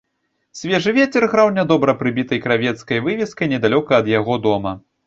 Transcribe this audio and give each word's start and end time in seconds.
Свежы 0.61 0.93
вецер 0.99 1.27
граў 1.35 1.53
нядобра 1.59 1.95
прыбітай 2.01 2.43
кравецкай 2.47 3.05
вывескай 3.11 3.47
недалёка 3.57 3.91
ад 4.01 4.15
яго 4.19 4.45
дома. 4.51 4.81